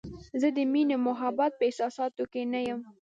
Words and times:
زه 0.41 0.47
د 0.57 0.59
مینې 0.71 0.95
او 0.97 1.03
محبت 1.09 1.51
په 1.55 1.63
احساساتو 1.69 2.23
کې 2.31 2.41
نه 2.53 2.59
یم. 2.67 2.79